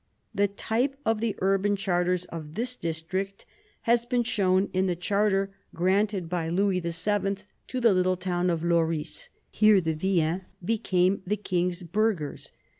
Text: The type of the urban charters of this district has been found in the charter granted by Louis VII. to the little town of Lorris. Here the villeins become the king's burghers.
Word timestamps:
The 0.33 0.47
type 0.47 0.97
of 1.05 1.19
the 1.21 1.35
urban 1.43 1.75
charters 1.75 2.25
of 2.25 2.55
this 2.55 2.75
district 2.75 3.45
has 3.81 4.03
been 4.03 4.23
found 4.23 4.71
in 4.73 4.87
the 4.87 4.95
charter 4.95 5.51
granted 5.75 6.27
by 6.27 6.49
Louis 6.49 6.79
VII. 6.79 7.35
to 7.67 7.79
the 7.79 7.93
little 7.93 8.17
town 8.17 8.49
of 8.49 8.63
Lorris. 8.63 9.29
Here 9.51 9.79
the 9.79 9.93
villeins 9.93 10.41
become 10.65 11.21
the 11.27 11.37
king's 11.37 11.83
burghers. 11.83 12.51